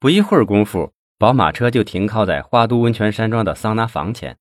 [0.00, 4.38] 不一会儿功夫，宝马车就停靠在花都温泉山庄的桑拿房前。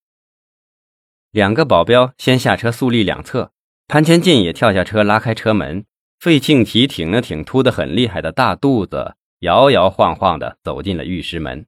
[1.32, 3.52] 两个保镖先下车肃立两侧，
[3.86, 5.86] 潘千进也跳下车拉开车门。
[6.18, 11.66] 费庆奇挺了挺凸得很厉害的大肚子，摇摇晃晃地走进了浴室门。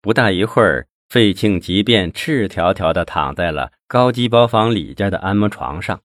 [0.00, 6.00] 不大一会儿，费庆奇便赤条条地躺在了高级包房里间的按摩床上。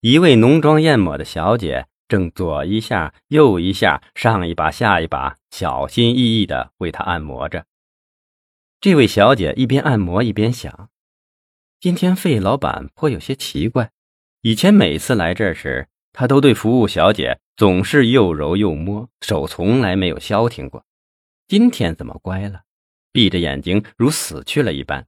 [0.00, 7.66] 一位浓妆艳抹的小姐正左一下右一下，上一把下一把，小心翼翼地为他按摩着。
[8.80, 10.90] 这位小姐一边按摩一边想：
[11.80, 13.90] 今天费老板颇有些奇怪，
[14.42, 20.84] 以前每次来这时，他都对服务小姐总是又揉又摸，手从来没有消停过。
[21.48, 22.62] 今天怎么乖了？
[23.12, 25.06] 闭着眼睛如死去了一般。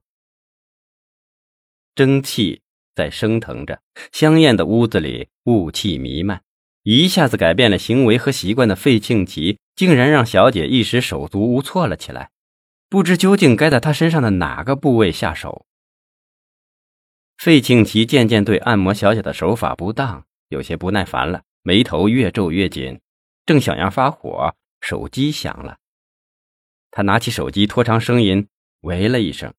[1.95, 2.61] 蒸汽
[2.95, 3.81] 在升腾着，
[4.11, 6.41] 香艳的屋子里雾气弥漫，
[6.83, 12.31] 一下子改变了行为和习惯的费庆奇，竟然让小姐一时手足无措了起来，
[12.89, 15.65] 不知究竟该在她身上的哪个部位下手。
[17.37, 20.25] 费庆奇渐渐对按摩小姐的手法不当。
[20.49, 22.99] 有些不耐烦了，眉头越皱越紧，
[23.45, 25.77] 正想要发火，手机响了。
[26.89, 28.47] 他拿起手机，拖长声音
[28.81, 29.53] 喂了一声，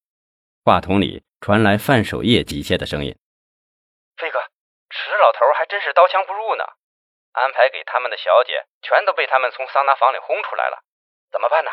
[0.65, 3.15] 话筒里传来范守业急切的声音
[4.19, 4.39] ：“飞哥，
[4.89, 6.63] 池老头还真是刀枪不入呢，
[7.31, 10.83] 安排给他们的小姐全都被他们从桑拿房里轰出来了，
[11.31, 11.71] 怎么办呢？”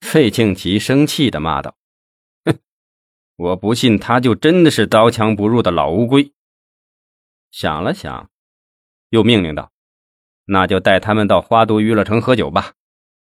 [0.00, 1.76] 费庆奇生气的骂道
[2.44, 2.58] ：“哼，
[3.36, 6.32] 我不信他就真的是刀枪不入的老乌龟。”
[7.50, 8.30] 想了想，
[9.08, 9.72] 又命令道
[10.46, 12.74] ：“那就带他们到花都娱乐城喝酒吧，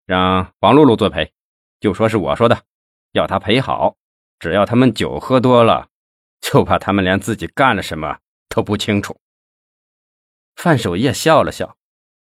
[0.05, 1.33] 让黄露露作陪，
[1.79, 2.63] 就说是我说的，
[3.11, 3.95] 要他陪好。
[4.39, 5.87] 只要他们酒喝多了，
[6.41, 8.19] 就怕他们连自己干了什么
[8.49, 9.17] 都不清楚。”
[10.63, 11.75] 范守业笑了笑：“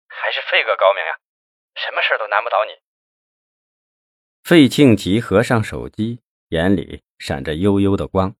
[0.07, 1.19] 还是费哥高明呀，
[1.75, 2.71] 什么事都难不倒你。”
[4.41, 8.33] 费庆吉合上手机，眼里闪着幽幽的光，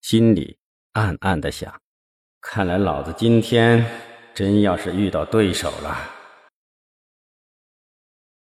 [0.00, 0.56] 心里
[0.92, 1.82] 暗暗的想。
[2.40, 3.84] 看来老子今天
[4.34, 6.10] 真要是遇到对手了。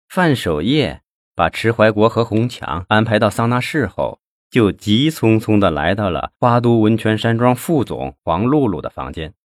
[0.10, 1.04] 范守业
[1.36, 4.20] 把池怀国和洪强安排到桑拿室后，
[4.50, 9.36] 就急匆匆地来到了花都温泉山庄副总黄露露的房间。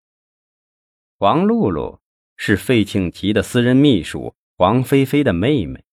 [1.22, 2.00] 黄露露
[2.36, 5.84] 是费庆奇的私人秘书黄菲菲的妹妹，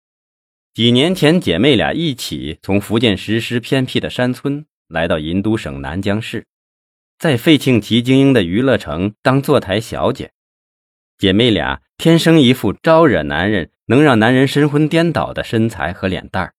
[0.73, 6.47] 几年前姐妹俩一起从福建石狮偏僻的山村来到银都省南江市。
[7.19, 10.31] 在费庆奇经营的娱乐城当坐台小姐，
[11.19, 16.56] 姐妹俩天生一副招惹男人、能让男人神魂颠倒的身材和脸蛋儿。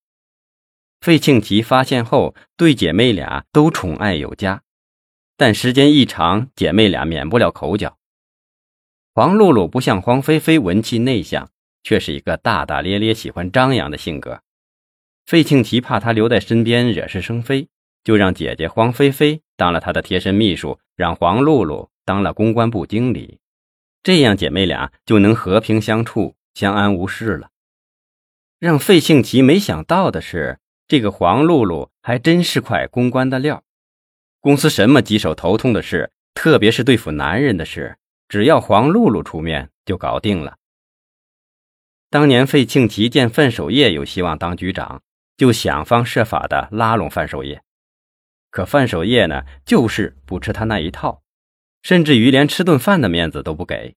[1.01, 4.63] 费庆奇发现后，对姐妹俩都宠爱有加，
[5.37, 7.97] 但时间一长，姐妹俩免不了口角。
[9.21, 11.51] 黄露露不像黄菲菲文气内向，
[11.83, 14.41] 却是一个大大咧咧、喜欢张扬的性格。
[15.27, 17.69] 费庆奇怕她留在身边惹是生非。
[18.03, 23.41] 就让姐姐黄菲菲当了他的贴身秘书，让黄露露当了公关部经理，
[24.03, 27.51] 这样姐妹俩就能和平相处、相安无事了。
[28.59, 33.65] 让费庆奇没想到的是，这个黄露露还真是块公关的料。
[34.41, 37.99] 公司什么棘手头痛的事，特别是对付男人的事，
[38.31, 40.57] 只要黄露露出面就搞定了。
[42.09, 45.03] 当年费庆奇见范守业有希望当局长，
[45.37, 47.61] 就想方设法的拉拢范守业。
[48.51, 51.25] 可范守业呢，就是不吃他那一套，
[51.83, 53.97] 甚至于连吃顿饭的面子都不给。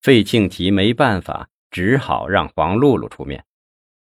[0.00, 3.44] 费庆奇没办法，只好让黄露露出面。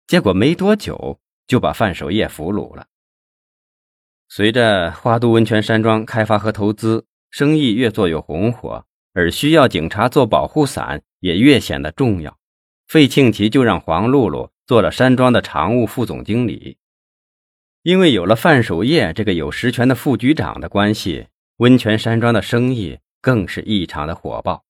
[0.07, 2.87] 结果没多久就把范守业俘虏了。
[4.29, 8.86] 随着花都温泉山庄开发和投资，生意越做越红火，
[9.17, 12.37] 而需要警察做保护伞也越显得重要。
[12.87, 16.77] 费庆奇就让黄露露做了山庄的常务副总经理。
[17.81, 24.63] 因为有了范守业这个有实权的副局长的关系，温泉山庄的生意更是异常的火爆。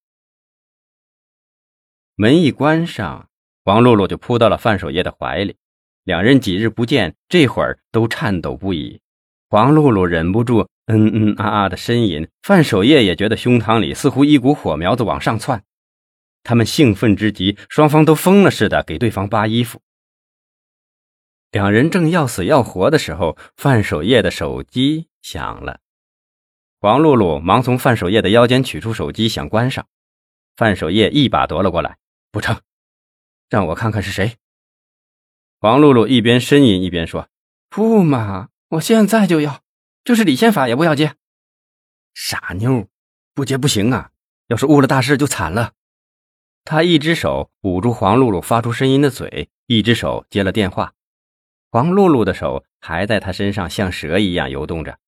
[2.16, 3.30] 门一关上，
[3.66, 5.58] 黄露露就扑到了范守业的怀里，
[6.06, 9.02] 两人几日不见，这会儿都颤抖不已。
[9.50, 15.64] 黄露露忍不住嗯嗯啊啊的呻吟，范守业也觉得胸膛里似乎一股火苗子往上窜。
[16.44, 19.82] 他们兴奋之极，双方都疯了似的给对方扒衣服。
[21.52, 25.80] 两人正要死要活的时候，范守业的手机响了。
[26.80, 29.88] 黄露露忙从范守业的腰间取出手机，想关上。
[30.56, 31.98] 范守业一把夺了过来，
[32.32, 32.60] 不成，
[33.50, 34.34] 让我看看是谁。
[35.60, 37.30] 黄露露一边呻吟一边说
[37.70, 39.62] ：“不嘛，我现在就要，
[40.04, 41.16] 就是李宪法也不要接。
[42.14, 42.88] 傻妞，
[43.34, 44.12] 不接不行啊！
[44.48, 45.74] 要是误了大事就惨了。”
[46.66, 50.94] 他一只手捂住黄露露发出声音的嘴，一只手接了电话。
[51.72, 55.00] 黄露露的手还在他身上像蛇一样游动着。